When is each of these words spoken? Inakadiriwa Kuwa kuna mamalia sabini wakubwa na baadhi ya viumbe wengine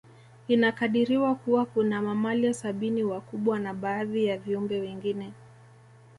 Inakadiriwa 0.47 1.35
Kuwa 1.35 1.65
kuna 1.65 2.01
mamalia 2.01 2.53
sabini 2.53 3.03
wakubwa 3.03 3.59
na 3.59 3.73
baadhi 3.73 4.25
ya 4.25 4.37
viumbe 4.37 4.79
wengine 4.79 5.33